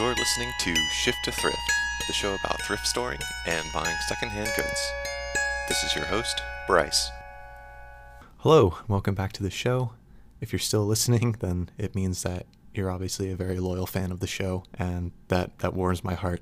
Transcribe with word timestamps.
You're 0.00 0.14
listening 0.14 0.50
to 0.60 0.74
Shift 0.88 1.18
to 1.24 1.30
Thrift, 1.30 1.58
the 2.06 2.14
show 2.14 2.34
about 2.34 2.62
thrift 2.62 2.86
storing 2.86 3.18
and 3.46 3.70
buying 3.74 3.94
secondhand 4.08 4.50
goods. 4.56 4.92
This 5.68 5.82
is 5.84 5.94
your 5.94 6.06
host, 6.06 6.40
Bryce. 6.66 7.10
Hello, 8.38 8.78
welcome 8.88 9.14
back 9.14 9.34
to 9.34 9.42
the 9.42 9.50
show. 9.50 9.92
If 10.40 10.54
you're 10.54 10.58
still 10.58 10.86
listening, 10.86 11.36
then 11.40 11.68
it 11.76 11.94
means 11.94 12.22
that 12.22 12.46
you're 12.72 12.90
obviously 12.90 13.30
a 13.30 13.36
very 13.36 13.60
loyal 13.60 13.84
fan 13.84 14.10
of 14.10 14.20
the 14.20 14.26
show, 14.26 14.64
and 14.72 15.12
that, 15.28 15.58
that 15.58 15.74
warms 15.74 16.02
my 16.02 16.14
heart. 16.14 16.40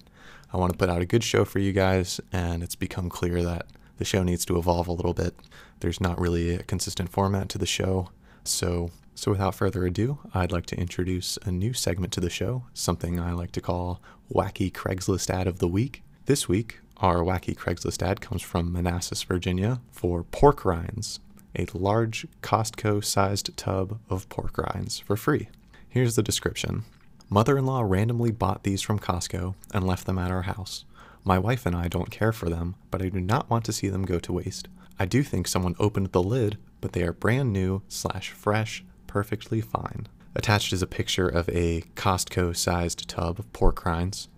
I 0.52 0.56
want 0.56 0.70
to 0.70 0.79
put 0.79 0.88
out 0.88 1.02
a 1.02 1.06
good 1.06 1.25
show 1.25 1.45
for 1.45 1.59
you 1.59 1.72
guys, 1.72 2.20
and 2.32 2.62
it's 2.62 2.77
become 2.77 3.09
clear 3.09 3.43
that 3.43 3.66
the 3.96 4.04
show 4.04 4.22
needs 4.22 4.45
to 4.45 4.56
evolve 4.56 4.86
a 4.86 4.93
little 4.93 5.14
bit. 5.14 5.34
There's 5.80 6.01
not 6.01 6.20
really 6.20 6.54
a 6.54 6.62
consistent 6.62 7.10
format 7.10 7.48
to 7.48 7.59
the 7.59 7.66
show, 7.66 8.10
so 8.51 8.91
so 9.15 9.33
without 9.33 9.57
further 9.57 9.84
ado, 9.84 10.20
I'd 10.33 10.52
like 10.52 10.66
to 10.66 10.79
introduce 10.79 11.38
a 11.45 11.51
new 11.51 11.73
segment 11.73 12.12
to 12.12 12.20
the 12.20 12.30
show, 12.30 12.66
something 12.73 13.19
I 13.19 13.33
like 13.33 13.51
to 13.52 13.61
call 13.61 14.01
Wacky 14.33 14.71
Craigslist 14.71 15.29
Ad 15.29 15.48
of 15.48 15.59
the 15.59 15.66
Week. 15.66 16.05
This 16.27 16.48
week, 16.48 16.79
our 16.98 17.16
wacky 17.16 17.57
Craigslist 17.57 18.02
ad 18.02 18.21
comes 18.21 18.43
from 18.43 18.73
Manassas, 18.73 19.23
Virginia 19.23 19.80
for 19.91 20.23
pork 20.24 20.65
rinds, 20.65 21.21
a 21.57 21.66
large 21.73 22.27
Costco 22.43 23.05
sized 23.05 23.57
tub 23.57 23.98
of 24.09 24.29
pork 24.29 24.59
rinds 24.59 24.99
for 24.99 25.16
free. 25.16 25.49
Here's 25.88 26.16
the 26.16 26.23
description 26.23 26.85
Mother 27.30 27.59
in 27.59 27.66
law 27.66 27.83
randomly 27.83 28.30
bought 28.30 28.62
these 28.62 28.83
from 28.83 28.99
Costco 28.99 29.55
and 29.73 29.87
left 29.87 30.07
them 30.07 30.19
at 30.19 30.30
our 30.30 30.43
house. 30.43 30.85
My 31.24 31.38
wife 31.38 31.66
and 31.66 31.74
I 31.77 31.88
don't 31.88 32.10
care 32.10 32.33
for 32.33 32.49
them, 32.49 32.77
but 32.91 33.02
I 33.02 33.09
do 33.09 33.21
not 33.21 33.51
want 33.51 33.65
to 33.65 33.73
see 33.73 33.88
them 33.88 34.05
go 34.05 34.19
to 34.19 34.33
waste. 34.33 34.69
I 34.98 35.07
do 35.07 35.23
think 35.23 35.47
someone 35.47 35.77
opened 35.79 36.12
the 36.12 36.23
lid, 36.23 36.59
but 36.80 36.93
they 36.93 37.02
are 37.02 37.12
brand 37.12 37.52
new 37.52 37.82
slash 37.88 38.30
fresh 38.30 38.85
perfectly 39.07 39.60
fine. 39.60 40.09
Attached 40.35 40.73
is 40.73 40.82
a 40.82 40.87
picture 40.87 41.29
of 41.29 41.49
a 41.49 41.82
Costco 41.95 42.57
sized 42.57 43.09
tub 43.09 43.38
of 43.38 43.52
pork 43.52 43.85
rinds. 43.85 44.29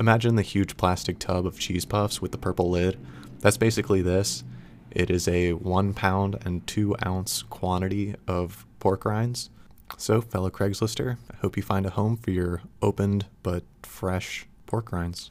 Imagine 0.00 0.36
the 0.36 0.42
huge 0.42 0.76
plastic 0.76 1.18
tub 1.18 1.46
of 1.46 1.58
cheese 1.58 1.84
puffs 1.84 2.22
with 2.22 2.32
the 2.32 2.38
purple 2.38 2.70
lid. 2.70 2.98
That's 3.40 3.56
basically 3.56 4.02
this. 4.02 4.44
It 4.90 5.10
is 5.10 5.28
a 5.28 5.52
one 5.52 5.92
pound 5.92 6.38
and 6.44 6.66
two 6.66 6.96
ounce 7.04 7.42
quantity 7.42 8.14
of 8.26 8.66
pork 8.78 9.04
rinds. 9.04 9.50
So, 9.96 10.20
fellow 10.20 10.50
Craigslister, 10.50 11.16
I 11.30 11.36
hope 11.36 11.56
you 11.56 11.62
find 11.62 11.86
a 11.86 11.90
home 11.90 12.16
for 12.16 12.30
your 12.30 12.62
opened 12.82 13.26
but 13.42 13.64
fresh 13.82 14.46
pork 14.66 14.92
rinds. 14.92 15.30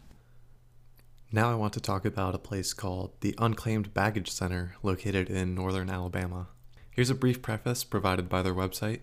Now, 1.29 1.51
I 1.51 1.55
want 1.55 1.73
to 1.73 1.81
talk 1.81 2.05
about 2.05 2.35
a 2.35 2.39
place 2.39 2.71
called 2.73 3.11
the 3.19 3.35
Unclaimed 3.37 3.93
Baggage 3.93 4.31
Center 4.31 4.75
located 4.81 5.29
in 5.29 5.53
northern 5.53 5.89
Alabama. 5.89 6.47
Here's 6.89 7.09
a 7.09 7.15
brief 7.15 7.41
preface 7.41 7.83
provided 7.83 8.29
by 8.29 8.41
their 8.41 8.53
website. 8.53 9.01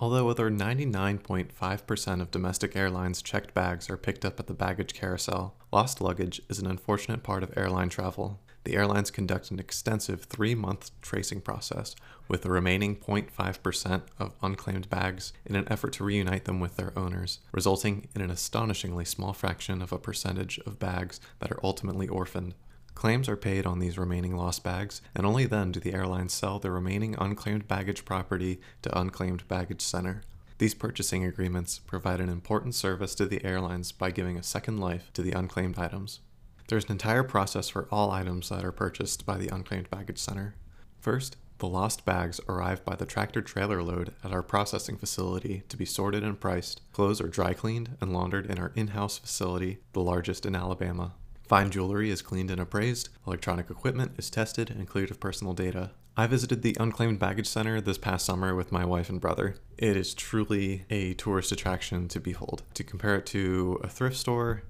Although 0.00 0.30
over 0.30 0.48
99.5% 0.48 2.20
of 2.20 2.30
domestic 2.30 2.76
airlines' 2.76 3.20
checked 3.20 3.52
bags 3.52 3.90
are 3.90 3.96
picked 3.96 4.24
up 4.24 4.38
at 4.38 4.46
the 4.46 4.54
baggage 4.54 4.94
carousel, 4.94 5.56
lost 5.72 6.00
luggage 6.00 6.40
is 6.48 6.60
an 6.60 6.68
unfortunate 6.68 7.24
part 7.24 7.42
of 7.42 7.52
airline 7.56 7.88
travel. 7.88 8.38
The 8.62 8.76
airlines 8.76 9.10
conduct 9.10 9.50
an 9.50 9.58
extensive 9.58 10.22
three 10.22 10.54
month 10.54 10.92
tracing 11.02 11.40
process 11.40 11.96
with 12.28 12.42
the 12.42 12.50
remaining 12.50 12.94
0.5% 12.94 14.02
of 14.20 14.36
unclaimed 14.40 14.88
bags 14.88 15.32
in 15.44 15.56
an 15.56 15.66
effort 15.68 15.94
to 15.94 16.04
reunite 16.04 16.44
them 16.44 16.60
with 16.60 16.76
their 16.76 16.96
owners, 16.96 17.40
resulting 17.50 18.06
in 18.14 18.20
an 18.20 18.30
astonishingly 18.30 19.04
small 19.04 19.32
fraction 19.32 19.82
of 19.82 19.90
a 19.90 19.98
percentage 19.98 20.60
of 20.60 20.78
bags 20.78 21.18
that 21.40 21.50
are 21.50 21.60
ultimately 21.64 22.06
orphaned. 22.06 22.54
Claims 22.98 23.28
are 23.28 23.36
paid 23.36 23.64
on 23.64 23.78
these 23.78 23.96
remaining 23.96 24.36
lost 24.36 24.64
bags, 24.64 25.00
and 25.14 25.24
only 25.24 25.44
then 25.44 25.70
do 25.70 25.78
the 25.78 25.94
airlines 25.94 26.32
sell 26.32 26.58
the 26.58 26.72
remaining 26.72 27.14
unclaimed 27.16 27.68
baggage 27.68 28.04
property 28.04 28.60
to 28.82 28.98
Unclaimed 28.98 29.46
Baggage 29.46 29.82
Center. 29.82 30.22
These 30.58 30.74
purchasing 30.74 31.24
agreements 31.24 31.78
provide 31.78 32.20
an 32.20 32.28
important 32.28 32.74
service 32.74 33.14
to 33.14 33.26
the 33.26 33.44
airlines 33.44 33.92
by 33.92 34.10
giving 34.10 34.36
a 34.36 34.42
second 34.42 34.80
life 34.80 35.12
to 35.12 35.22
the 35.22 35.30
unclaimed 35.30 35.78
items. 35.78 36.18
There's 36.66 36.86
an 36.86 36.90
entire 36.90 37.22
process 37.22 37.68
for 37.68 37.86
all 37.92 38.10
items 38.10 38.48
that 38.48 38.64
are 38.64 38.72
purchased 38.72 39.24
by 39.24 39.38
the 39.38 39.48
Unclaimed 39.54 39.88
Baggage 39.90 40.18
Center. 40.18 40.56
First, 40.98 41.36
the 41.58 41.68
lost 41.68 42.04
bags 42.04 42.40
arrive 42.48 42.84
by 42.84 42.96
the 42.96 43.06
tractor 43.06 43.42
trailer 43.42 43.80
load 43.80 44.12
at 44.24 44.32
our 44.32 44.42
processing 44.42 44.96
facility 44.96 45.62
to 45.68 45.76
be 45.76 45.84
sorted 45.84 46.24
and 46.24 46.40
priced. 46.40 46.80
Clothes 46.92 47.20
are 47.20 47.28
dry 47.28 47.52
cleaned 47.52 47.96
and 48.00 48.12
laundered 48.12 48.46
in 48.46 48.58
our 48.58 48.72
in 48.74 48.88
house 48.88 49.18
facility, 49.18 49.78
the 49.92 50.02
largest 50.02 50.44
in 50.44 50.56
Alabama. 50.56 51.14
Fine 51.48 51.70
jewelry 51.70 52.10
is 52.10 52.20
cleaned 52.20 52.50
and 52.50 52.60
appraised, 52.60 53.08
electronic 53.26 53.70
equipment 53.70 54.12
is 54.18 54.28
tested 54.28 54.68
and 54.68 54.86
cleared 54.86 55.10
of 55.10 55.18
personal 55.18 55.54
data. 55.54 55.92
I 56.14 56.26
visited 56.26 56.60
the 56.60 56.76
Unclaimed 56.78 57.18
Baggage 57.18 57.46
Center 57.46 57.80
this 57.80 57.96
past 57.96 58.26
summer 58.26 58.54
with 58.54 58.70
my 58.70 58.84
wife 58.84 59.08
and 59.08 59.18
brother. 59.18 59.54
It 59.78 59.96
is 59.96 60.12
truly 60.12 60.84
a 60.90 61.14
tourist 61.14 61.50
attraction 61.50 62.06
to 62.08 62.20
behold. 62.20 62.64
To 62.74 62.84
compare 62.84 63.16
it 63.16 63.24
to 63.26 63.80
a 63.82 63.88
thrift 63.88 64.16
store, 64.18 64.64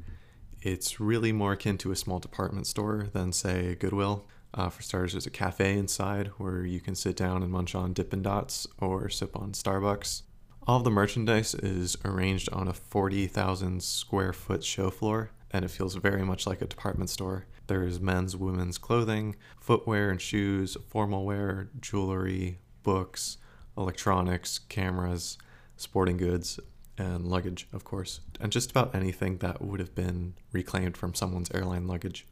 it's 0.62 1.00
really 1.00 1.32
more 1.32 1.54
akin 1.54 1.78
to 1.78 1.90
a 1.90 1.96
small 1.96 2.20
department 2.20 2.68
store 2.68 3.08
than, 3.12 3.32
say, 3.32 3.74
Goodwill. 3.74 4.28
Uh, 4.54 4.68
for 4.68 4.82
starters, 4.82 5.14
there's 5.14 5.26
a 5.26 5.30
cafe 5.30 5.76
inside 5.76 6.28
where 6.38 6.64
you 6.64 6.78
can 6.78 6.94
sit 6.94 7.16
down 7.16 7.42
and 7.42 7.50
munch 7.50 7.74
on 7.74 7.92
Dippin' 7.92 8.22
Dots 8.22 8.68
or 8.78 9.08
sip 9.08 9.36
on 9.36 9.50
Starbucks. 9.50 10.22
All 10.64 10.76
of 10.76 10.84
the 10.84 10.92
merchandise 10.92 11.56
is 11.56 11.96
arranged 12.04 12.48
on 12.52 12.68
a 12.68 12.72
40,000 12.72 13.82
square 13.82 14.32
foot 14.32 14.62
show 14.62 14.90
floor 14.90 15.32
and 15.50 15.64
it 15.64 15.70
feels 15.70 15.94
very 15.94 16.24
much 16.24 16.46
like 16.46 16.62
a 16.62 16.66
department 16.66 17.10
store. 17.10 17.46
There 17.66 17.84
is 17.84 18.00
men's, 18.00 18.36
women's 18.36 18.78
clothing, 18.78 19.36
footwear 19.60 20.10
and 20.10 20.20
shoes, 20.20 20.76
formal 20.88 21.24
wear, 21.24 21.68
jewelry, 21.80 22.58
books, 22.82 23.38
electronics, 23.76 24.58
cameras, 24.58 25.38
sporting 25.76 26.16
goods, 26.16 26.58
and 26.96 27.26
luggage, 27.26 27.68
of 27.72 27.84
course, 27.84 28.20
and 28.40 28.50
just 28.50 28.70
about 28.70 28.94
anything 28.94 29.38
that 29.38 29.62
would 29.62 29.80
have 29.80 29.94
been 29.94 30.34
reclaimed 30.52 30.96
from 30.96 31.14
someone's 31.14 31.50
airline 31.54 31.86
luggage. 31.86 32.26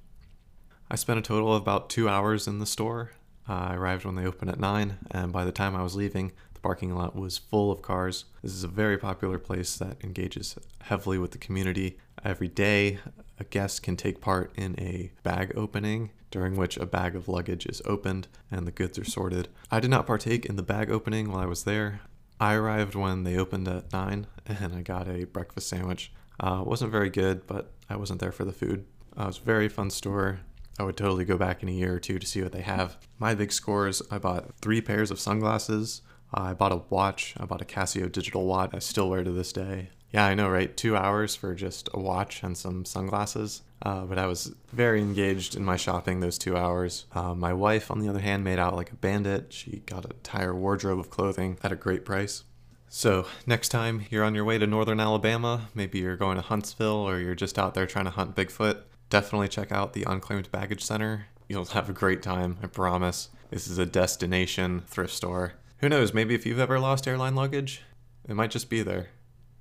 I 0.90 0.96
spent 0.96 1.18
a 1.18 1.22
total 1.22 1.54
of 1.54 1.62
about 1.62 1.88
two 1.88 2.08
hours 2.08 2.46
in 2.46 2.58
the 2.58 2.66
store. 2.66 3.12
I 3.48 3.74
arrived 3.74 4.04
when 4.04 4.16
they 4.16 4.26
opened 4.26 4.50
at 4.50 4.58
9, 4.58 4.98
and 5.10 5.32
by 5.32 5.44
the 5.44 5.52
time 5.52 5.76
I 5.76 5.82
was 5.82 5.94
leaving, 5.94 6.32
parking 6.66 6.96
lot 6.96 7.14
was 7.14 7.38
full 7.38 7.70
of 7.70 7.80
cars. 7.80 8.24
This 8.42 8.50
is 8.50 8.64
a 8.64 8.68
very 8.82 8.98
popular 8.98 9.38
place 9.38 9.76
that 9.76 10.02
engages 10.02 10.56
heavily 10.80 11.16
with 11.16 11.30
the 11.30 11.38
community. 11.38 11.96
Every 12.24 12.48
day, 12.48 12.98
a 13.38 13.44
guest 13.44 13.84
can 13.84 13.96
take 13.96 14.20
part 14.20 14.50
in 14.56 14.74
a 14.80 15.12
bag 15.22 15.52
opening, 15.54 16.10
during 16.32 16.56
which 16.56 16.76
a 16.76 16.84
bag 16.84 17.14
of 17.14 17.28
luggage 17.28 17.66
is 17.66 17.80
opened 17.84 18.26
and 18.50 18.66
the 18.66 18.72
goods 18.72 18.98
are 18.98 19.04
sorted. 19.04 19.46
I 19.70 19.78
did 19.78 19.90
not 19.90 20.08
partake 20.08 20.44
in 20.44 20.56
the 20.56 20.64
bag 20.64 20.90
opening 20.90 21.30
while 21.30 21.38
I 21.38 21.46
was 21.46 21.62
there. 21.62 22.00
I 22.40 22.54
arrived 22.54 22.96
when 22.96 23.22
they 23.22 23.38
opened 23.38 23.68
at 23.68 23.92
9 23.92 24.26
and 24.46 24.74
I 24.74 24.82
got 24.82 25.06
a 25.06 25.22
breakfast 25.22 25.68
sandwich. 25.68 26.12
Uh, 26.40 26.64
wasn't 26.66 26.90
very 26.90 27.10
good, 27.10 27.46
but 27.46 27.70
I 27.88 27.94
wasn't 27.94 28.18
there 28.18 28.32
for 28.32 28.44
the 28.44 28.52
food. 28.52 28.86
Uh, 29.16 29.22
it 29.22 29.26
was 29.26 29.38
a 29.38 29.42
very 29.42 29.68
fun 29.68 29.90
store. 29.90 30.40
I 30.80 30.82
would 30.82 30.96
totally 30.96 31.24
go 31.24 31.38
back 31.38 31.62
in 31.62 31.68
a 31.68 31.72
year 31.72 31.94
or 31.94 32.00
two 32.00 32.18
to 32.18 32.26
see 32.26 32.42
what 32.42 32.50
they 32.50 32.62
have. 32.62 32.96
My 33.20 33.36
big 33.36 33.52
scores 33.52 34.02
I 34.10 34.18
bought 34.18 34.56
three 34.56 34.80
pairs 34.80 35.12
of 35.12 35.20
sunglasses, 35.20 36.02
I 36.36 36.54
bought 36.54 36.72
a 36.72 36.82
watch. 36.90 37.34
I 37.38 37.44
bought 37.46 37.62
a 37.62 37.64
Casio 37.64 38.10
digital 38.10 38.46
watch 38.46 38.70
I 38.74 38.78
still 38.78 39.08
wear 39.08 39.24
to 39.24 39.30
this 39.30 39.52
day. 39.52 39.90
Yeah, 40.12 40.26
I 40.26 40.34
know, 40.34 40.48
right? 40.48 40.74
Two 40.76 40.96
hours 40.96 41.34
for 41.34 41.54
just 41.54 41.88
a 41.92 42.00
watch 42.00 42.42
and 42.42 42.56
some 42.56 42.84
sunglasses. 42.84 43.62
Uh, 43.82 44.04
but 44.04 44.18
I 44.18 44.26
was 44.26 44.54
very 44.72 45.00
engaged 45.00 45.56
in 45.56 45.64
my 45.64 45.76
shopping 45.76 46.20
those 46.20 46.38
two 46.38 46.56
hours. 46.56 47.06
Uh, 47.12 47.34
my 47.34 47.52
wife, 47.52 47.90
on 47.90 47.98
the 47.98 48.08
other 48.08 48.20
hand, 48.20 48.44
made 48.44 48.58
out 48.58 48.74
like 48.74 48.90
a 48.90 48.96
bandit. 48.96 49.52
She 49.52 49.82
got 49.86 50.04
an 50.04 50.12
entire 50.12 50.54
wardrobe 50.54 50.98
of 50.98 51.10
clothing 51.10 51.58
at 51.62 51.72
a 51.72 51.76
great 51.76 52.04
price. 52.04 52.44
So, 52.88 53.26
next 53.46 53.68
time 53.70 54.06
you're 54.10 54.24
on 54.24 54.34
your 54.34 54.44
way 54.44 54.58
to 54.58 54.66
northern 54.66 55.00
Alabama, 55.00 55.68
maybe 55.74 55.98
you're 55.98 56.16
going 56.16 56.36
to 56.36 56.42
Huntsville 56.42 57.06
or 57.08 57.18
you're 57.18 57.34
just 57.34 57.58
out 57.58 57.74
there 57.74 57.86
trying 57.86 58.04
to 58.04 58.12
hunt 58.12 58.36
Bigfoot, 58.36 58.82
definitely 59.10 59.48
check 59.48 59.72
out 59.72 59.92
the 59.92 60.04
Unclaimed 60.04 60.50
Baggage 60.50 60.84
Center. 60.84 61.26
You'll 61.48 61.64
have 61.66 61.90
a 61.90 61.92
great 61.92 62.22
time, 62.22 62.58
I 62.62 62.68
promise. 62.68 63.28
This 63.50 63.68
is 63.68 63.78
a 63.78 63.86
destination 63.86 64.84
thrift 64.86 65.12
store. 65.12 65.54
Who 65.78 65.90
knows, 65.90 66.14
maybe 66.14 66.34
if 66.34 66.46
you've 66.46 66.58
ever 66.58 66.80
lost 66.80 67.06
airline 67.06 67.34
luggage, 67.34 67.82
it 68.26 68.34
might 68.34 68.50
just 68.50 68.70
be 68.70 68.82
there. 68.82 69.08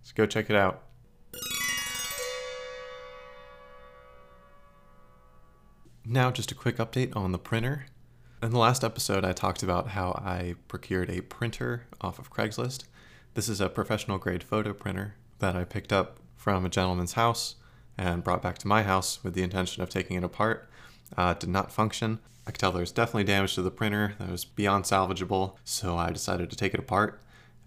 So 0.01 0.13
go 0.15 0.25
check 0.25 0.50
it 0.50 0.56
out. 0.56 0.83
Now, 6.06 6.31
just 6.31 6.51
a 6.51 6.56
quick 6.56 6.77
update 6.77 7.15
on 7.15 7.33
the 7.33 7.38
printer. 7.38 7.88
In 8.41 8.51
the 8.51 8.59
last 8.59 8.83
episode, 8.83 9.25
I 9.25 9.33
talked 9.33 9.63
about 9.63 9.89
how 9.89 10.12
I 10.12 10.56
procured 10.67 11.09
a 11.09 11.21
printer 11.21 11.88
off 12.00 12.19
of 12.19 12.31
Craigslist. 12.31 12.85
This 13.33 13.50
is 13.50 13.59
a 13.59 13.67
professional 13.67 14.17
grade 14.17 14.44
photo 14.44 14.71
printer 14.71 15.15
that 15.39 15.56
I 15.56 15.65
picked 15.65 15.91
up 15.91 16.19
from 16.38 16.63
a 16.63 16.69
gentleman's 16.69 17.13
house 17.13 17.56
and 17.97 18.23
brought 18.23 18.41
back 18.41 18.57
to 18.59 18.67
my 18.67 18.83
house 18.83 19.21
with 19.21 19.33
the 19.33 19.44
intention 19.44 19.83
of 19.83 19.89
taking 19.89 20.15
it 20.15 20.23
apart. 20.23 20.69
Uh, 21.17 21.33
did 21.33 21.50
not 21.50 21.71
function. 21.71 22.19
I 22.47 22.51
could 22.51 22.59
tell 22.59 22.71
there 22.71 22.81
was 22.81 22.91
definitely 22.91 23.23
damage 23.23 23.56
to 23.56 23.62
the 23.62 23.71
printer 23.71 24.15
that 24.19 24.29
was 24.29 24.45
beyond 24.45 24.85
salvageable, 24.85 25.56
so 25.63 25.97
I 25.97 26.12
decided 26.12 26.50
to 26.50 26.56
take 26.56 26.73
it 26.73 26.79
apart. 26.79 27.21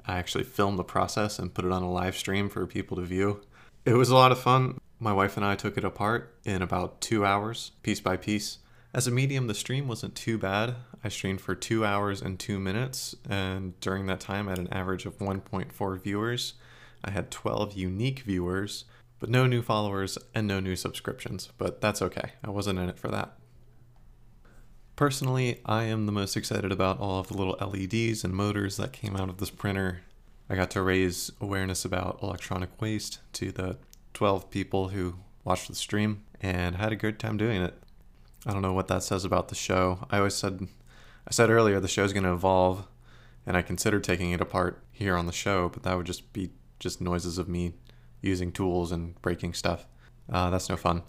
I 0.06 0.18
actually 0.18 0.44
filmed 0.44 0.78
the 0.78 0.84
process 0.84 1.38
and 1.38 1.52
put 1.52 1.64
it 1.64 1.72
on 1.72 1.82
a 1.82 1.90
live 1.90 2.16
stream 2.16 2.48
for 2.48 2.66
people 2.66 2.96
to 2.96 3.02
view. 3.02 3.40
It 3.84 3.94
was 3.94 4.10
a 4.10 4.14
lot 4.14 4.32
of 4.32 4.38
fun. 4.38 4.78
My 5.00 5.12
wife 5.12 5.36
and 5.36 5.44
I 5.44 5.54
took 5.54 5.76
it 5.76 5.84
apart 5.84 6.34
in 6.44 6.62
about 6.62 7.00
two 7.00 7.24
hours, 7.24 7.72
piece 7.82 8.00
by 8.00 8.16
piece. 8.16 8.58
As 8.94 9.06
a 9.06 9.10
medium, 9.10 9.46
the 9.46 9.54
stream 9.54 9.86
wasn't 9.86 10.14
too 10.14 10.38
bad. 10.38 10.76
I 11.04 11.08
streamed 11.08 11.40
for 11.40 11.54
two 11.54 11.84
hours 11.84 12.22
and 12.22 12.38
two 12.38 12.58
minutes, 12.58 13.14
and 13.28 13.78
during 13.80 14.06
that 14.06 14.20
time, 14.20 14.48
I 14.48 14.52
had 14.52 14.58
an 14.58 14.72
average 14.72 15.06
of 15.06 15.18
1.4 15.18 16.02
viewers. 16.02 16.54
I 17.04 17.10
had 17.10 17.30
12 17.30 17.74
unique 17.74 18.20
viewers, 18.20 18.84
but 19.20 19.30
no 19.30 19.46
new 19.46 19.62
followers 19.62 20.18
and 20.34 20.46
no 20.46 20.60
new 20.60 20.76
subscriptions. 20.76 21.50
But 21.58 21.80
that's 21.80 22.02
okay, 22.02 22.32
I 22.44 22.50
wasn't 22.50 22.78
in 22.78 22.88
it 22.88 22.98
for 22.98 23.08
that. 23.08 23.36
Personally, 24.96 25.60
I 25.64 25.84
am 25.84 26.06
the 26.06 26.12
most 26.12 26.36
excited 26.36 26.72
about 26.72 26.98
all 26.98 27.20
of 27.20 27.28
the 27.28 27.36
little 27.36 27.56
LEDs 27.60 28.24
and 28.24 28.34
motors 28.34 28.76
that 28.78 28.92
came 28.92 29.16
out 29.16 29.28
of 29.28 29.38
this 29.38 29.50
printer. 29.50 30.00
I 30.50 30.56
got 30.56 30.70
to 30.72 30.82
raise 30.82 31.30
awareness 31.40 31.84
about 31.84 32.18
electronic 32.22 32.80
waste 32.80 33.20
to 33.34 33.52
the 33.52 33.78
12 34.14 34.50
people 34.50 34.88
who 34.88 35.14
watched 35.44 35.68
the 35.68 35.74
stream 35.76 36.24
and 36.40 36.76
had 36.76 36.90
a 36.90 36.96
good 36.96 37.18
time 37.18 37.36
doing 37.36 37.62
it. 37.62 37.74
I 38.44 38.52
don't 38.52 38.62
know 38.62 38.72
what 38.72 38.88
that 38.88 39.02
says 39.02 39.24
about 39.24 39.48
the 39.48 39.54
show. 39.54 40.06
I 40.10 40.18
always 40.18 40.34
said 40.34 40.66
I 41.26 41.30
said 41.30 41.50
earlier 41.50 41.78
the 41.78 41.86
show's 41.86 42.12
going 42.12 42.24
to 42.24 42.32
evolve 42.32 42.88
and 43.46 43.56
I 43.56 43.62
considered 43.62 44.02
taking 44.02 44.32
it 44.32 44.40
apart 44.40 44.82
here 44.90 45.16
on 45.16 45.26
the 45.26 45.32
show, 45.32 45.68
but 45.68 45.82
that 45.84 45.96
would 45.96 46.06
just 46.06 46.32
be 46.32 46.50
just 46.80 47.00
noises 47.00 47.38
of 47.38 47.48
me 47.48 47.74
using 48.20 48.52
tools 48.52 48.92
and 48.92 49.20
breaking 49.22 49.54
stuff. 49.54 49.86
Uh, 50.30 50.50
that's 50.50 50.68
no 50.68 50.76
fun. 50.76 51.02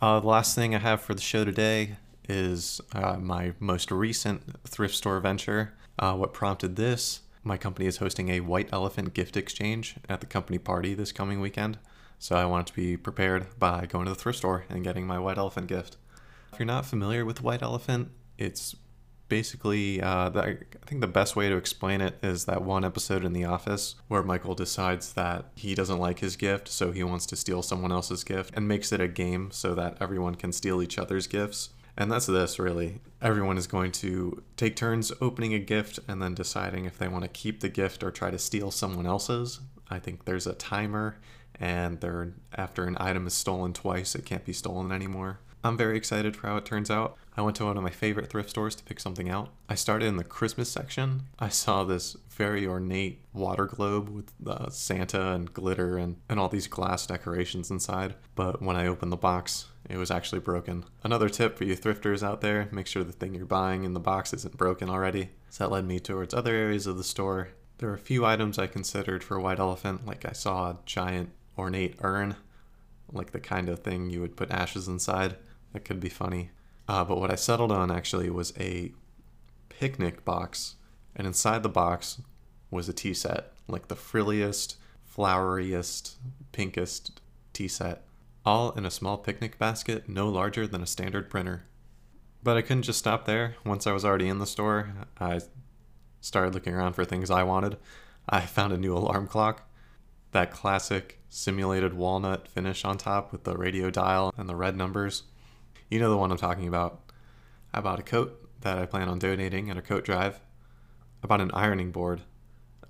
Uh, 0.00 0.20
the 0.20 0.26
last 0.26 0.54
thing 0.54 0.74
I 0.74 0.78
have 0.78 1.00
for 1.00 1.14
the 1.14 1.20
show 1.20 1.44
today 1.44 1.96
is 2.28 2.80
uh, 2.92 3.16
my 3.16 3.52
most 3.60 3.90
recent 3.90 4.42
thrift 4.66 4.94
store 4.94 5.20
venture. 5.20 5.74
Uh, 5.98 6.14
what 6.14 6.32
prompted 6.32 6.76
this? 6.76 7.20
My 7.42 7.56
company 7.56 7.86
is 7.86 7.98
hosting 7.98 8.30
a 8.30 8.40
White 8.40 8.70
Elephant 8.72 9.14
gift 9.14 9.36
exchange 9.36 9.96
at 10.08 10.20
the 10.20 10.26
company 10.26 10.58
party 10.58 10.94
this 10.94 11.12
coming 11.12 11.40
weekend. 11.40 11.78
So 12.18 12.36
I 12.36 12.46
wanted 12.46 12.68
to 12.68 12.74
be 12.74 12.96
prepared 12.96 13.58
by 13.58 13.86
going 13.86 14.06
to 14.06 14.10
the 14.10 14.16
thrift 14.16 14.38
store 14.38 14.64
and 14.70 14.82
getting 14.82 15.06
my 15.06 15.18
White 15.18 15.36
Elephant 15.36 15.66
gift. 15.66 15.98
If 16.52 16.58
you're 16.58 16.66
not 16.66 16.86
familiar 16.86 17.24
with 17.24 17.42
White 17.42 17.62
Elephant, 17.62 18.10
it's 18.38 18.74
basically, 19.28 20.00
uh, 20.00 20.30
I 20.34 20.58
think 20.86 21.00
the 21.00 21.06
best 21.06 21.36
way 21.36 21.48
to 21.48 21.56
explain 21.56 22.00
it 22.00 22.18
is 22.22 22.44
that 22.44 22.62
one 22.62 22.84
episode 22.84 23.24
in 23.24 23.32
The 23.32 23.44
Office 23.44 23.96
where 24.08 24.22
Michael 24.22 24.54
decides 24.54 25.12
that 25.14 25.46
he 25.54 25.74
doesn't 25.74 25.98
like 25.98 26.18
his 26.18 26.36
gift, 26.36 26.68
so 26.68 26.92
he 26.92 27.02
wants 27.02 27.26
to 27.26 27.36
steal 27.36 27.62
someone 27.62 27.92
else's 27.92 28.24
gift 28.24 28.52
and 28.54 28.68
makes 28.68 28.92
it 28.92 29.00
a 29.00 29.08
game 29.08 29.50
so 29.50 29.74
that 29.74 29.96
everyone 30.00 30.34
can 30.34 30.52
steal 30.52 30.82
each 30.82 30.98
other's 30.98 31.26
gifts. 31.26 31.70
And 31.96 32.10
that's 32.10 32.26
this 32.26 32.58
really. 32.58 33.00
Everyone 33.22 33.56
is 33.56 33.66
going 33.66 33.92
to 33.92 34.42
take 34.56 34.76
turns 34.76 35.12
opening 35.20 35.54
a 35.54 35.58
gift 35.58 36.00
and 36.08 36.20
then 36.20 36.34
deciding 36.34 36.84
if 36.84 36.98
they 36.98 37.08
want 37.08 37.22
to 37.22 37.28
keep 37.28 37.60
the 37.60 37.68
gift 37.68 38.02
or 38.02 38.10
try 38.10 38.30
to 38.30 38.38
steal 38.38 38.70
someone 38.70 39.06
else's. 39.06 39.60
I 39.88 39.98
think 40.00 40.24
there's 40.24 40.46
a 40.46 40.54
timer, 40.54 41.18
and 41.60 42.00
there 42.00 42.32
after 42.54 42.84
an 42.84 42.96
item 42.98 43.26
is 43.26 43.34
stolen 43.34 43.72
twice, 43.72 44.14
it 44.14 44.24
can't 44.24 44.44
be 44.44 44.52
stolen 44.52 44.90
anymore. 44.90 45.38
I'm 45.64 45.78
very 45.78 45.96
excited 45.96 46.36
for 46.36 46.46
how 46.46 46.58
it 46.58 46.66
turns 46.66 46.90
out. 46.90 47.16
I 47.38 47.42
went 47.42 47.56
to 47.56 47.64
one 47.64 47.78
of 47.78 47.82
my 47.82 47.88
favorite 47.90 48.28
thrift 48.28 48.50
stores 48.50 48.74
to 48.74 48.84
pick 48.84 49.00
something 49.00 49.30
out. 49.30 49.48
I 49.66 49.74
started 49.74 50.06
in 50.06 50.18
the 50.18 50.22
Christmas 50.22 50.68
section. 50.68 51.22
I 51.38 51.48
saw 51.48 51.84
this 51.84 52.18
very 52.28 52.66
ornate 52.66 53.22
water 53.32 53.64
globe 53.64 54.10
with 54.10 54.30
uh, 54.46 54.68
Santa 54.68 55.32
and 55.32 55.52
glitter 55.54 55.96
and, 55.96 56.16
and 56.28 56.38
all 56.38 56.50
these 56.50 56.66
glass 56.66 57.06
decorations 57.06 57.70
inside. 57.70 58.14
But 58.34 58.60
when 58.60 58.76
I 58.76 58.86
opened 58.86 59.10
the 59.10 59.16
box, 59.16 59.68
it 59.88 59.96
was 59.96 60.10
actually 60.10 60.40
broken. 60.40 60.84
Another 61.02 61.30
tip 61.30 61.56
for 61.56 61.64
you 61.64 61.74
thrifters 61.74 62.22
out 62.22 62.42
there 62.42 62.68
make 62.70 62.86
sure 62.86 63.02
the 63.02 63.12
thing 63.12 63.34
you're 63.34 63.46
buying 63.46 63.84
in 63.84 63.94
the 63.94 64.00
box 64.00 64.34
isn't 64.34 64.58
broken 64.58 64.90
already. 64.90 65.30
So 65.48 65.64
that 65.64 65.72
led 65.72 65.86
me 65.86 65.98
towards 65.98 66.34
other 66.34 66.54
areas 66.54 66.86
of 66.86 66.98
the 66.98 67.04
store. 67.04 67.48
There 67.78 67.88
were 67.88 67.94
a 67.94 67.98
few 67.98 68.26
items 68.26 68.58
I 68.58 68.66
considered 68.66 69.24
for 69.24 69.40
White 69.40 69.58
Elephant, 69.58 70.06
like 70.06 70.26
I 70.26 70.32
saw 70.32 70.70
a 70.70 70.78
giant 70.84 71.30
ornate 71.56 71.96
urn, 72.02 72.36
like 73.10 73.32
the 73.32 73.40
kind 73.40 73.70
of 73.70 73.80
thing 73.80 74.10
you 74.10 74.20
would 74.20 74.36
put 74.36 74.50
ashes 74.50 74.88
inside. 74.88 75.36
That 75.74 75.84
could 75.84 76.00
be 76.00 76.08
funny. 76.08 76.50
Uh, 76.88 77.04
but 77.04 77.20
what 77.20 77.30
I 77.30 77.34
settled 77.34 77.72
on 77.72 77.90
actually 77.90 78.30
was 78.30 78.54
a 78.58 78.92
picnic 79.68 80.24
box, 80.24 80.76
and 81.14 81.26
inside 81.26 81.62
the 81.62 81.68
box 81.68 82.22
was 82.70 82.88
a 82.88 82.94
tea 82.94 83.12
set, 83.12 83.52
like 83.68 83.88
the 83.88 83.96
frilliest, 83.96 84.76
floweriest, 85.14 86.14
pinkest 86.52 87.20
tea 87.52 87.68
set, 87.68 88.04
all 88.46 88.70
in 88.72 88.86
a 88.86 88.90
small 88.90 89.18
picnic 89.18 89.58
basket 89.58 90.08
no 90.08 90.28
larger 90.28 90.66
than 90.66 90.82
a 90.82 90.86
standard 90.86 91.28
printer. 91.28 91.64
But 92.42 92.56
I 92.56 92.62
couldn't 92.62 92.82
just 92.82 92.98
stop 92.98 93.24
there. 93.24 93.56
Once 93.64 93.86
I 93.86 93.92
was 93.92 94.04
already 94.04 94.28
in 94.28 94.38
the 94.38 94.46
store, 94.46 94.92
I 95.18 95.40
started 96.20 96.54
looking 96.54 96.74
around 96.74 96.92
for 96.92 97.04
things 97.04 97.30
I 97.30 97.42
wanted. 97.42 97.78
I 98.28 98.40
found 98.42 98.72
a 98.72 98.78
new 98.78 98.96
alarm 98.96 99.26
clock, 99.26 99.68
that 100.32 100.50
classic 100.50 101.20
simulated 101.28 101.94
walnut 101.94 102.48
finish 102.48 102.84
on 102.84 102.98
top 102.98 103.32
with 103.32 103.44
the 103.44 103.56
radio 103.56 103.90
dial 103.90 104.32
and 104.36 104.48
the 104.48 104.56
red 104.56 104.76
numbers. 104.76 105.24
You 105.94 106.00
know 106.00 106.10
the 106.10 106.16
one 106.16 106.32
I'm 106.32 106.38
talking 106.38 106.66
about. 106.66 107.02
I 107.72 107.80
bought 107.80 108.00
a 108.00 108.02
coat 108.02 108.50
that 108.62 108.78
I 108.78 108.84
plan 108.84 109.08
on 109.08 109.20
donating 109.20 109.70
at 109.70 109.76
a 109.76 109.80
coat 109.80 110.04
drive. 110.04 110.40
I 111.22 111.28
bought 111.28 111.40
an 111.40 111.52
ironing 111.52 111.92
board. 111.92 112.22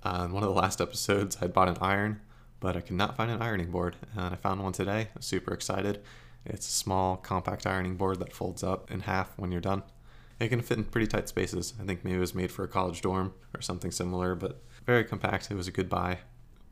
Uh, 0.01 0.23
in 0.25 0.31
one 0.31 0.41
of 0.41 0.49
the 0.49 0.59
last 0.59 0.81
episodes, 0.81 1.37
I 1.39 1.45
bought 1.45 1.67
an 1.67 1.77
iron, 1.79 2.21
but 2.59 2.75
I 2.75 2.81
could 2.81 2.95
not 2.95 3.15
find 3.15 3.29
an 3.29 3.43
ironing 3.43 3.69
board, 3.69 3.95
and 4.15 4.33
I 4.33 4.35
found 4.37 4.63
one 4.63 4.73
today. 4.73 5.09
I'm 5.15 5.21
super 5.21 5.53
excited. 5.53 6.01
It's 6.47 6.67
a 6.67 6.71
small, 6.71 7.15
compact 7.17 7.67
ironing 7.67 7.95
board 7.95 8.17
that 8.21 8.33
folds 8.33 8.63
up 8.63 8.89
in 8.89 9.01
half 9.01 9.37
when 9.37 9.51
you're 9.51 9.61
done. 9.61 9.83
It 10.39 10.47
can 10.47 10.63
fit 10.63 10.79
in 10.79 10.85
pretty 10.85 11.05
tight 11.05 11.29
spaces. 11.29 11.75
I 11.79 11.85
think 11.85 12.03
maybe 12.03 12.17
it 12.17 12.21
was 12.21 12.33
made 12.33 12.51
for 12.51 12.63
a 12.63 12.67
college 12.67 13.03
dorm 13.03 13.35
or 13.53 13.61
something 13.61 13.91
similar, 13.91 14.33
but 14.33 14.63
very 14.83 15.03
compact. 15.03 15.51
It 15.51 15.57
was 15.57 15.67
a 15.67 15.71
good 15.71 15.89
buy. 15.89 16.21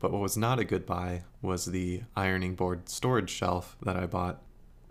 But 0.00 0.10
what 0.10 0.20
was 0.20 0.36
not 0.36 0.58
a 0.58 0.64
good 0.64 0.84
buy 0.84 1.22
was 1.42 1.66
the 1.66 2.02
ironing 2.16 2.56
board 2.56 2.88
storage 2.88 3.30
shelf 3.30 3.76
that 3.82 3.94
I 3.94 4.06
bought 4.06 4.42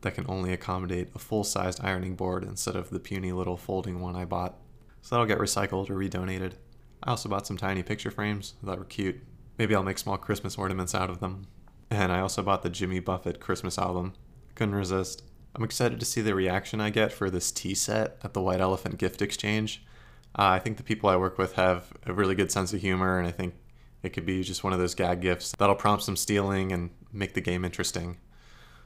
that 0.04 0.16
can 0.16 0.26
only 0.30 0.54
accommodate 0.54 1.10
a 1.16 1.20
full 1.20 1.44
sized 1.44 1.84
ironing 1.84 2.16
board 2.16 2.44
instead 2.44 2.76
of 2.76 2.90
the 2.90 3.00
puny 3.00 3.32
little 3.32 3.58
folding 3.58 4.00
one 4.00 4.16
I 4.16 4.26
bought. 4.26 4.60
So 5.02 5.16
that'll 5.16 5.28
get 5.28 5.40
recycled 5.40 5.90
or 5.90 5.96
redonated. 5.96 6.54
I 7.02 7.10
also 7.10 7.28
bought 7.28 7.48
some 7.48 7.58
tiny 7.58 7.84
picture 7.84 8.12
frames 8.12 8.54
that 8.64 8.78
were 8.78 8.86
cute. 8.86 9.22
Maybe 9.58 9.76
I'll 9.76 9.84
make 9.84 9.98
small 9.98 10.18
Christmas 10.18 10.58
ornaments 10.58 10.96
out 10.96 11.10
of 11.10 11.20
them. 11.20 11.48
And 11.90 12.12
I 12.12 12.22
also 12.22 12.42
bought 12.42 12.64
the 12.64 12.70
Jimmy 12.70 13.00
Buffett 13.00 13.40
Christmas 13.40 13.78
album. 13.78 14.14
Couldn't 14.56 14.76
resist. 14.76 15.24
I'm 15.56 15.64
excited 15.64 16.00
to 16.00 16.06
see 16.06 16.22
the 16.22 16.34
reaction 16.34 16.82
I 16.82 16.90
get 16.90 17.12
for 17.12 17.30
this 17.30 17.52
tea 17.52 17.76
set 17.76 18.18
at 18.24 18.34
the 18.34 18.42
White 18.42 18.62
Elephant 18.62 18.98
Gift 18.98 19.22
Exchange. 19.22 19.84
Uh, 20.38 20.48
I 20.48 20.60
think 20.60 20.78
the 20.78 20.84
people 20.84 21.10
I 21.10 21.18
work 21.18 21.38
with 21.38 21.54
have 21.54 21.94
a 22.06 22.14
really 22.14 22.34
good 22.34 22.52
sense 22.52 22.74
of 22.74 22.82
humor, 22.82 23.20
and 23.20 23.28
I 23.28 23.32
think 23.32 23.54
it 24.02 24.10
could 24.10 24.26
be 24.26 24.42
just 24.42 24.64
one 24.64 24.74
of 24.74 24.80
those 24.80 24.96
gag 24.96 25.22
gifts 25.22 25.54
that'll 25.60 25.76
prompt 25.76 26.04
some 26.04 26.16
stealing 26.16 26.72
and 26.72 26.90
make 27.12 27.36
the 27.36 27.42
game 27.42 27.64
interesting. 27.64 28.18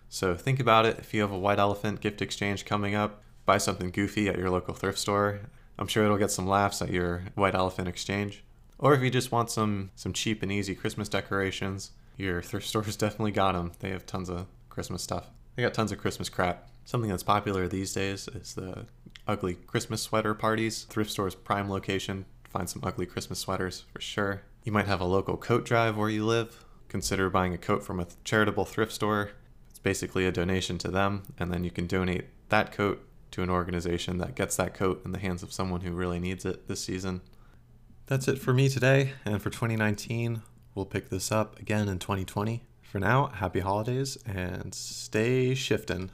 So 0.10 0.36
think 0.36 0.60
about 0.60 0.86
it. 0.86 1.00
If 1.00 1.14
you 1.14 1.22
have 1.22 1.32
a 1.32 1.38
white 1.38 1.60
elephant 1.60 2.02
gift 2.02 2.22
exchange 2.22 2.66
coming 2.66 2.96
up, 2.96 3.22
buy 3.46 3.58
something 3.58 3.92
goofy 3.92 4.30
at 4.30 4.38
your 4.38 4.50
local 4.50 4.74
thrift 4.74 4.98
store. 4.98 5.42
I'm 5.78 5.88
sure 5.88 6.06
it'll 6.06 6.18
get 6.18 6.32
some 6.32 6.48
laughs 6.48 6.82
at 6.82 6.92
your 6.92 7.24
white 7.36 7.56
elephant 7.56 7.88
exchange. 7.88 8.44
Or 8.80 8.94
if 8.94 9.02
you 9.02 9.10
just 9.10 9.32
want 9.32 9.50
some 9.50 9.92
some 9.96 10.14
cheap 10.14 10.44
and 10.44 10.52
easy 10.52 10.76
Christmas 10.76 11.10
decorations, 11.10 11.92
your 12.16 12.42
thrift 12.42 12.68
store's 12.68 12.96
definitely 12.96 13.32
got 13.32 13.54
them. 13.54 13.72
They 13.80 13.90
have 13.90 14.06
tons 14.06 14.30
of 14.30 14.48
Christmas 14.70 15.02
stuff. 15.02 15.30
They 15.56 15.64
got 15.64 15.74
tons 15.74 15.92
of 15.92 15.98
Christmas 15.98 16.30
crap. 16.30 16.70
Something 16.86 17.10
that's 17.10 17.24
popular 17.24 17.68
these 17.68 17.94
days 17.94 18.28
is 18.30 18.54
the 18.54 18.86
ugly 19.28 19.56
Christmas 19.56 20.02
sweater 20.02 20.34
parties. 20.34 20.84
Thrift 20.84 21.12
store's 21.12 21.36
prime 21.36 21.70
location. 21.70 22.26
Find 22.50 22.70
some 22.70 22.84
ugly 22.84 23.06
Christmas 23.06 23.40
sweaters 23.40 23.84
for 23.92 24.00
sure. 24.00 24.44
You 24.64 24.72
might 24.72 24.88
have 24.88 25.02
a 25.02 25.06
local 25.06 25.36
coat 25.36 25.66
drive 25.66 25.98
where 25.98 26.10
you 26.10 26.26
live. 26.26 26.64
Consider 26.88 27.30
buying 27.30 27.54
a 27.54 27.58
coat 27.58 27.84
from 27.84 28.00
a 28.00 28.08
charitable 28.24 28.66
thrift 28.66 28.94
store 28.94 29.32
it's 29.78 29.84
basically 29.84 30.26
a 30.26 30.32
donation 30.32 30.80
to 30.80 30.88
them, 30.90 31.22
and 31.38 31.54
then 31.54 31.64
you 31.64 31.70
can 31.70 31.86
donate 31.86 32.26
that 32.50 32.72
coat 32.72 33.08
to 33.30 33.44
an 33.44 33.50
organization 33.52 34.18
that 34.18 34.34
gets 34.34 34.56
that 34.56 34.74
coat 34.74 35.04
in 35.06 35.12
the 35.12 35.20
hands 35.20 35.44
of 35.44 35.54
someone 35.54 35.82
who 35.82 35.92
really 35.92 36.20
needs 36.20 36.46
it 36.46 36.68
this 36.68 36.84
season. 36.84 37.22
That's 38.08 38.28
it 38.28 38.40
for 38.40 38.54
me 38.54 38.70
today, 38.70 39.14
and 39.24 39.40
for 39.40 39.52
2019, 39.52 40.42
we'll 40.74 40.86
pick 40.86 41.10
this 41.10 41.32
up 41.32 41.60
again 41.60 41.88
in 41.88 42.00
2020. 42.00 42.64
For 42.82 42.98
now, 42.98 43.28
happy 43.28 43.60
holidays 43.60 44.18
and 44.26 44.74
stay 44.74 45.54
shifting. 45.54 46.10